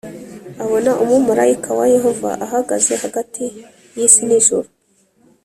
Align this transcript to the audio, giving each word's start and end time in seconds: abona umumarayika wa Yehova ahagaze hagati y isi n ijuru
abona 0.63 0.91
umumarayika 1.03 1.69
wa 1.79 1.85
Yehova 1.95 2.29
ahagaze 2.45 2.93
hagati 3.03 3.45
y 3.95 3.99
isi 4.07 4.21
n 4.27 4.31
ijuru 4.37 4.67